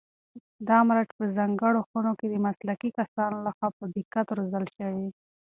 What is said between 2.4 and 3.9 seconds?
مسلکي کسانو لخوا په